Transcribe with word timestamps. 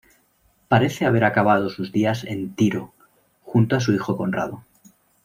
Parece 0.67 1.05
haber 1.05 1.23
acabado 1.23 1.69
sus 1.69 1.91
días 1.91 2.23
en 2.23 2.55
Tiro, 2.55 2.91
junto 3.43 3.75
a 3.75 3.79
su 3.79 3.91
hijo 3.93 4.17
Conrado. 4.17 4.65